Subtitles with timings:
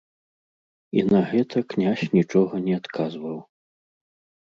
[0.99, 3.37] І на гэта князь нічога не адказваў.